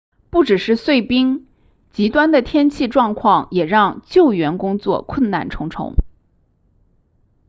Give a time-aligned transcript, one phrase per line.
[0.31, 1.45] 不只是碎冰
[1.91, 5.93] 极端的天气状况也让救援工作困难重重